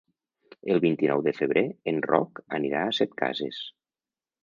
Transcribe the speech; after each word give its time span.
El 0.75 0.81
vint-i-nou 0.85 1.21
de 1.27 1.35
febrer 1.41 1.63
en 1.93 2.01
Roc 2.09 2.43
anirà 2.61 2.85
a 2.89 2.99
Setcases. 3.03 3.65